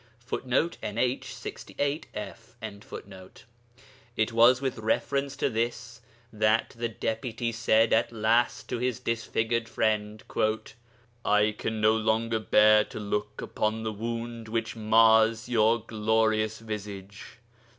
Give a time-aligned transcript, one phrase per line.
[0.25, 2.55] [Footnote: NH, 68 f.]
[4.17, 6.01] It was with reference to this
[6.33, 10.23] that the Deputy said at last to his disfigured friend,
[11.23, 17.37] 'I can no longer bear to look upon the wound which mars your glorious visage.